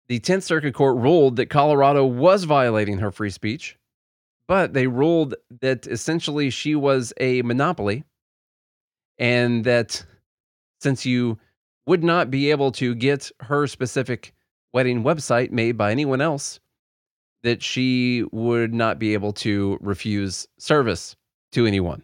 [0.08, 3.78] The 10th Circuit Court ruled that Colorado was violating her free speech,
[4.46, 8.04] but they ruled that essentially she was a monopoly
[9.18, 10.04] and that
[10.80, 11.38] since you
[11.86, 14.34] would not be able to get her specific
[14.72, 16.60] wedding website made by anyone else,
[17.44, 21.14] that she would not be able to refuse service
[21.52, 22.02] to anyone.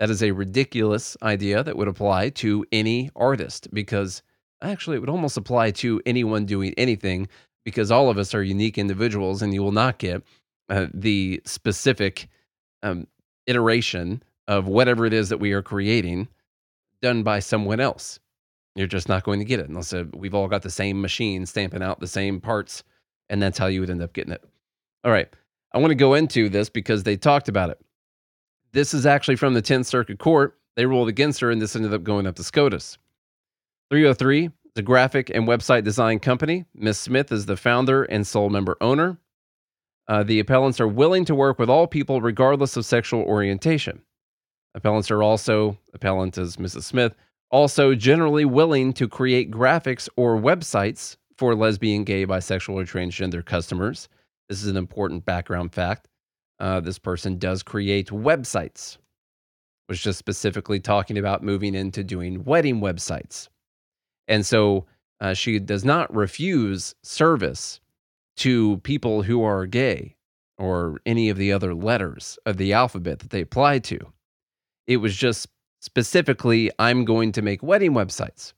[0.00, 4.22] That is a ridiculous idea that would apply to any artist because
[4.60, 7.28] actually it would almost apply to anyone doing anything
[7.64, 10.22] because all of us are unique individuals and you will not get
[10.68, 12.28] uh, the specific
[12.82, 13.06] um,
[13.46, 16.28] iteration of whatever it is that we are creating
[17.02, 18.18] done by someone else.
[18.74, 21.46] You're just not going to get it unless uh, we've all got the same machine
[21.46, 22.82] stamping out the same parts,
[23.30, 24.44] and that's how you would end up getting it.
[25.06, 25.28] All right.
[25.72, 27.78] I want to go into this because they talked about it.
[28.72, 30.58] This is actually from the 10th Circuit Court.
[30.74, 32.98] They ruled against her, and this ended up going up to SCOTUS.
[33.90, 36.66] 303 the graphic and website design company.
[36.74, 36.98] Ms.
[36.98, 39.16] Smith is the founder and sole member owner.
[40.06, 44.02] Uh, the appellants are willing to work with all people regardless of sexual orientation.
[44.74, 46.82] Appellants are also, appellant is Mrs.
[46.82, 47.14] Smith,
[47.50, 54.10] also generally willing to create graphics or websites for lesbian, gay, bisexual, or transgender customers.
[54.48, 56.08] This is an important background fact.
[56.58, 58.96] Uh, this person does create websites,
[59.88, 63.48] was just specifically talking about moving into doing wedding websites.
[64.28, 64.86] And so
[65.20, 67.80] uh, she does not refuse service
[68.38, 70.16] to people who are gay
[70.58, 73.98] or any of the other letters of the alphabet that they apply to.
[74.86, 75.48] It was just
[75.80, 78.52] specifically, I'm going to make wedding websites.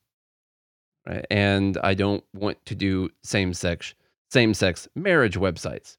[1.06, 1.26] Right?
[1.30, 3.94] And I don't want to do same sex
[4.30, 5.96] same sex marriage websites.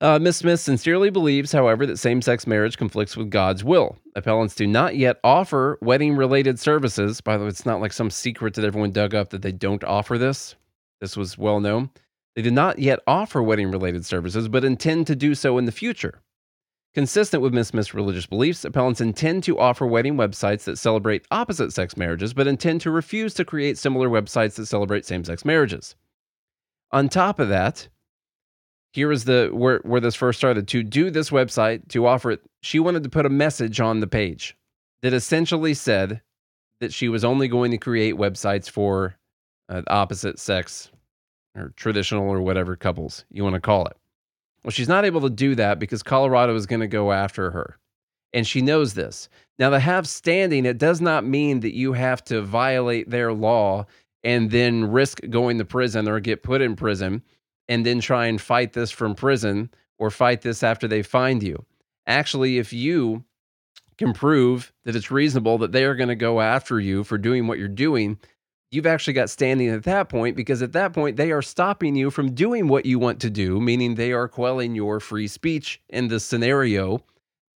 [0.00, 0.36] Uh, Ms.
[0.36, 3.98] Smith sincerely believes, however, that same sex marriage conflicts with God's will.
[4.14, 7.20] Appellants do not yet offer wedding related services.
[7.20, 9.82] By the way, it's not like some secret that everyone dug up that they don't
[9.82, 10.54] offer this.
[11.00, 11.90] This was well known.
[12.36, 15.72] They do not yet offer wedding related services, but intend to do so in the
[15.72, 16.20] future.
[16.94, 17.68] Consistent with Ms.
[17.68, 22.46] Smith's religious beliefs, appellants intend to offer wedding websites that celebrate opposite sex marriages, but
[22.46, 25.96] intend to refuse to create similar websites that celebrate same sex marriages.
[26.90, 27.88] On top of that,
[28.92, 30.66] here is the where, where this first started.
[30.68, 34.06] To do this website, to offer it, she wanted to put a message on the
[34.06, 34.56] page
[35.02, 36.22] that essentially said
[36.80, 39.16] that she was only going to create websites for
[39.68, 40.90] uh, opposite sex
[41.56, 43.96] or traditional or whatever couples you want to call it.
[44.64, 47.78] Well, she's not able to do that because Colorado is going to go after her.
[48.32, 49.28] And she knows this.
[49.58, 53.86] Now, to have standing, it does not mean that you have to violate their law
[54.24, 57.22] and then risk going to prison or get put in prison
[57.68, 61.64] and then try and fight this from prison or fight this after they find you.
[62.06, 63.24] Actually, if you
[63.98, 67.46] can prove that it's reasonable that they are going to go after you for doing
[67.46, 68.18] what you're doing,
[68.70, 72.10] you've actually got standing at that point because at that point they are stopping you
[72.10, 76.08] from doing what you want to do, meaning they are quelling your free speech in
[76.08, 77.02] this scenario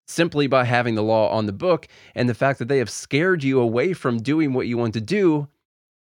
[0.07, 1.87] simply by having the law on the book.
[2.15, 5.01] And the fact that they have scared you away from doing what you want to
[5.01, 5.49] do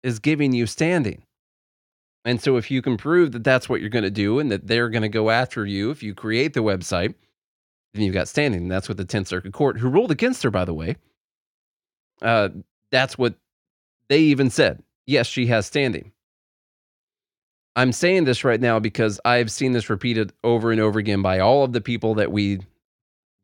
[0.03, 1.23] is giving you standing.
[2.25, 4.67] And so, if you can prove that that's what you're going to do and that
[4.67, 7.15] they're going to go after you if you create the website,
[7.93, 8.63] then you've got standing.
[8.63, 10.97] And that's what the 10th Circuit Court, who ruled against her, by the way,
[12.21, 12.49] uh,
[12.91, 13.35] that's what
[14.09, 16.11] they even said yes, she has standing.
[17.75, 21.39] I'm saying this right now because I've seen this repeated over and over again by
[21.39, 22.59] all of the people that we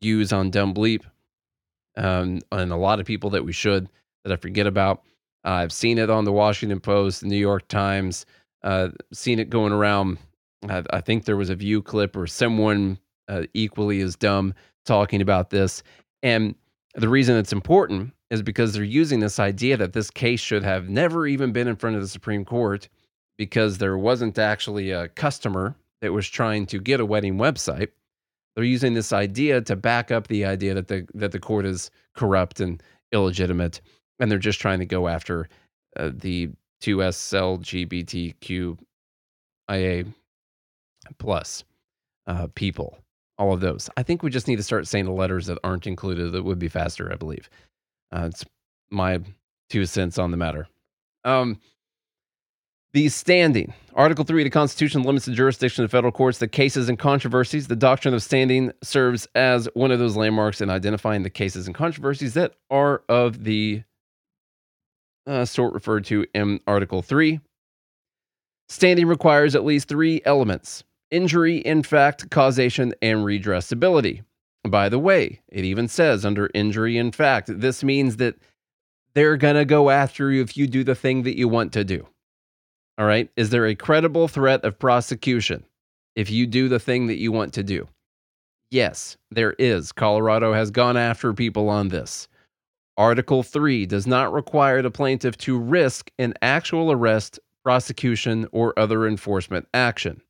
[0.01, 1.03] use on Dumb Bleep,
[1.95, 3.89] um, and a lot of people that we should
[4.23, 5.03] that I forget about.
[5.45, 8.25] Uh, I've seen it on the Washington Post, the New York Times,
[8.63, 10.17] uh, seen it going around.
[10.69, 14.53] I, I, think there was a view clip or someone uh, equally as dumb
[14.85, 15.83] talking about this.
[16.21, 16.55] And
[16.95, 20.89] the reason it's important is because they're using this idea that this case should have
[20.89, 22.87] never even been in front of the Supreme Court
[23.37, 27.89] because there wasn't actually a customer that was trying to get a wedding website.
[28.55, 31.89] They're using this idea to back up the idea that the that the court is
[32.15, 32.81] corrupt and
[33.11, 33.81] illegitimate,
[34.20, 35.47] and they're just trying to go after
[35.97, 36.49] uh, the
[36.82, 38.78] 2SLGBTQIA
[41.18, 41.64] plus
[42.28, 42.97] uh, people,
[43.38, 43.89] all of those.
[43.97, 46.32] I think we just need to start saying the letters that aren't included.
[46.32, 47.49] That would be faster, I believe.
[48.11, 48.45] Uh, it's
[48.91, 49.20] my
[49.70, 50.68] two cents on the matter.
[51.24, 51.59] Um,
[52.93, 53.74] the standing.
[53.95, 57.68] Article 3 of the Constitution limits the jurisdiction of federal courts The cases and controversies.
[57.68, 61.76] The doctrine of standing serves as one of those landmarks in identifying the cases and
[61.76, 63.84] controversies that are of the
[65.28, 67.39] uh, sort referred to in Article 3.
[68.69, 74.24] Standing requires at least three elements injury, in fact, causation, and redressability.
[74.67, 78.36] By the way, it even says under injury in fact, this means that
[79.13, 81.84] they're going to go after you if you do the thing that you want to
[81.84, 82.07] do.
[82.97, 83.30] All right.
[83.36, 85.65] Is there a credible threat of prosecution
[86.15, 87.88] if you do the thing that you want to do?
[88.71, 89.91] Yes, there is.
[89.91, 92.28] Colorado has gone after people on this.
[92.97, 99.07] Article 3 does not require the plaintiff to risk an actual arrest, prosecution, or other
[99.07, 100.21] enforcement action.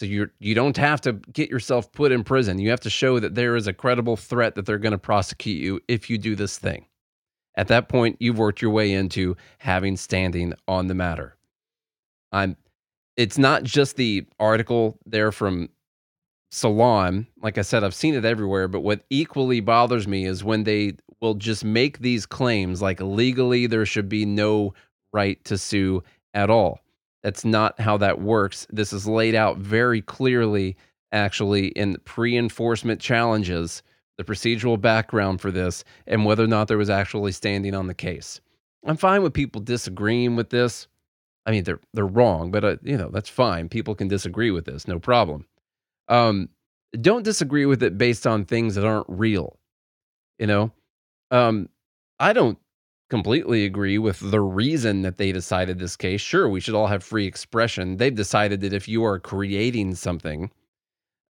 [0.00, 2.58] So you you don't have to get yourself put in prison.
[2.58, 5.62] You have to show that there is a credible threat that they're going to prosecute
[5.62, 6.86] you if you do this thing.
[7.54, 11.36] At that point, you've worked your way into having standing on the matter.
[12.32, 12.56] I'm
[13.16, 15.68] it's not just the article there from
[16.50, 17.26] Salon.
[17.40, 20.94] Like I said, I've seen it everywhere, but what equally bothers me is when they
[21.22, 24.74] will just make these claims like legally there should be no
[25.12, 26.02] right to sue
[26.34, 26.80] at all.
[27.22, 28.66] That's not how that works.
[28.70, 30.76] This is laid out very clearly,
[31.12, 33.82] actually, in pre enforcement challenges
[34.18, 37.94] the procedural background for this, and whether or not there was actually standing on the
[37.94, 38.40] case.
[38.84, 40.88] I'm fine with people disagreeing with this.
[41.46, 43.68] I mean, they're they're wrong, but uh, you know that's fine.
[43.68, 45.46] People can disagree with this, no problem.
[46.08, 46.48] Um,
[47.00, 49.58] don't disagree with it based on things that aren't real.
[50.38, 50.72] You know,
[51.32, 51.68] um,
[52.20, 52.58] I don't
[53.10, 56.20] completely agree with the reason that they decided this case.
[56.20, 57.96] Sure, we should all have free expression.
[57.96, 60.50] They've decided that if you are creating something,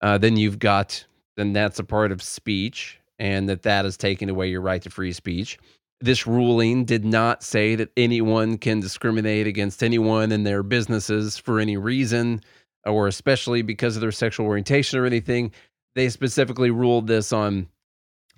[0.02, 1.04] uh, then you've got
[1.36, 4.90] then that's a part of speech and that that is taking away your right to
[4.90, 5.58] free speech.
[6.00, 11.58] This ruling did not say that anyone can discriminate against anyone in their businesses for
[11.58, 12.42] any reason
[12.84, 15.52] or especially because of their sexual orientation or anything.
[15.94, 17.68] They specifically ruled this on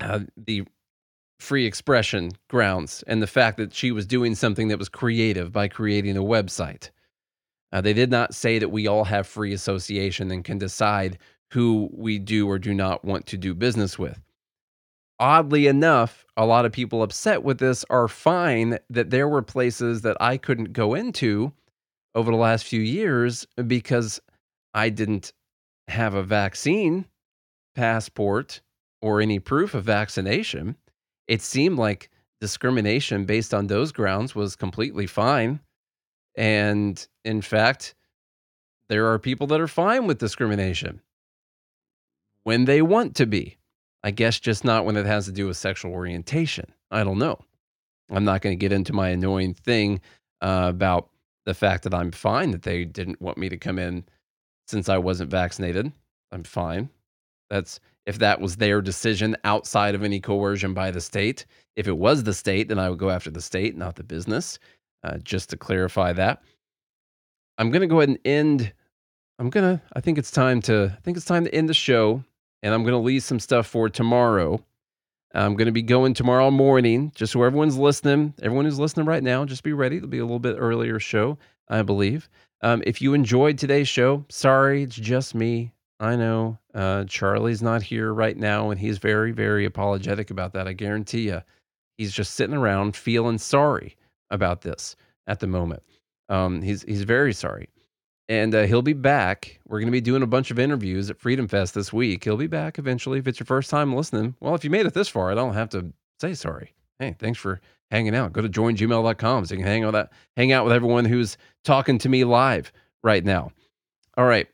[0.00, 0.64] uh, the
[1.40, 5.68] free expression grounds and the fact that she was doing something that was creative by
[5.68, 6.90] creating a website.
[7.72, 11.18] Uh, they did not say that we all have free association and can decide
[11.52, 14.20] who we do or do not want to do business with.
[15.20, 20.02] Oddly enough, a lot of people upset with this are fine that there were places
[20.02, 21.52] that I couldn't go into
[22.14, 24.20] over the last few years because
[24.72, 25.32] I didn't
[25.88, 27.06] have a vaccine
[27.74, 28.60] passport
[29.02, 30.76] or any proof of vaccination.
[31.26, 32.10] It seemed like
[32.40, 35.60] discrimination based on those grounds was completely fine.
[36.36, 37.94] And in fact,
[38.88, 41.00] there are people that are fine with discrimination
[42.42, 43.56] when they want to be.
[44.02, 46.66] I guess just not when it has to do with sexual orientation.
[46.90, 47.38] I don't know.
[48.10, 50.02] I'm not going to get into my annoying thing
[50.42, 51.08] uh, about
[51.46, 54.04] the fact that I'm fine that they didn't want me to come in
[54.66, 55.90] since I wasn't vaccinated.
[56.32, 56.90] I'm fine.
[57.50, 61.46] That's if that was their decision outside of any coercion by the state.
[61.76, 64.58] If it was the state, then I would go after the state, not the business.
[65.02, 66.42] Uh, just to clarify that.
[67.58, 68.72] I'm going to go ahead and end.
[69.38, 72.24] I'm to, I think it's time to, I think it's time to end the show
[72.62, 74.64] and I'm going to leave some stuff for tomorrow.
[75.34, 78.32] I'm going to be going tomorrow morning, just so everyone's listening.
[78.40, 79.98] Everyone who's listening right now, just be ready.
[79.98, 81.36] It'll be a little bit earlier show,
[81.68, 82.30] I believe.
[82.62, 85.73] Um, if you enjoyed today's show, sorry, it's just me.
[86.04, 90.68] I know uh, Charlie's not here right now, and he's very, very apologetic about that.
[90.68, 91.42] I guarantee you,
[91.96, 93.96] he's just sitting around feeling sorry
[94.30, 94.96] about this
[95.26, 95.82] at the moment.
[96.28, 97.68] Um, he's he's very sorry
[98.28, 99.60] and uh, he'll be back.
[99.66, 102.24] We're going to be doing a bunch of interviews at Freedom Fest this week.
[102.24, 103.18] He'll be back eventually.
[103.18, 105.54] If it's your first time listening, well, if you made it this far, I don't
[105.54, 106.74] have to say sorry.
[106.98, 108.32] Hey, thanks for hanging out.
[108.32, 112.08] Go to joingml.com so you can hang out hang out with everyone who's talking to
[112.08, 113.50] me live right now.
[114.16, 114.46] All right,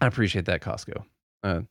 [0.00, 1.04] I appreciate that, Costco.
[1.42, 1.62] Uh,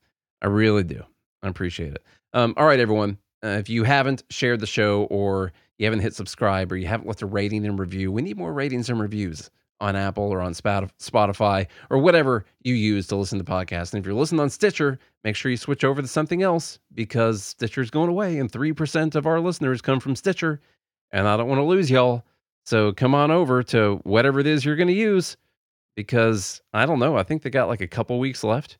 [0.41, 1.03] I really do.
[1.41, 2.03] I appreciate it.
[2.33, 3.17] Um, all right, everyone.
[3.43, 7.07] Uh, if you haven't shared the show or you haven't hit subscribe or you haven't
[7.07, 9.49] left a rating and review, we need more ratings and reviews
[9.81, 13.93] on Apple or on Spotify or whatever you use to listen to podcasts.
[13.93, 17.43] And if you're listening on Stitcher, make sure you switch over to something else because
[17.43, 20.59] Stitcher's going away and 3% of our listeners come from Stitcher.
[21.11, 22.25] And I don't want to lose y'all.
[22.65, 25.37] So come on over to whatever it is you're going to use
[25.99, 27.17] because I don't know.
[27.17, 28.77] I think they got like a couple weeks left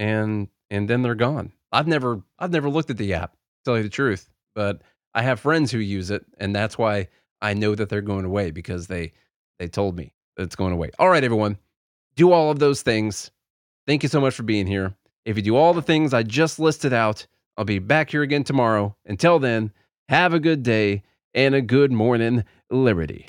[0.00, 1.52] and and then they're gone.
[1.70, 4.82] I've never I've never looked at the app, to tell you the truth, but
[5.14, 7.06] I have friends who use it and that's why
[7.40, 9.12] I know that they're going away because they
[9.60, 10.90] they told me it's going away.
[10.98, 11.56] All right, everyone,
[12.16, 13.30] do all of those things.
[13.86, 14.96] Thank you so much for being here.
[15.24, 18.42] If you do all the things I just listed out, I'll be back here again
[18.42, 18.96] tomorrow.
[19.06, 19.70] Until then,
[20.08, 23.28] have a good day and a good morning, Liberty.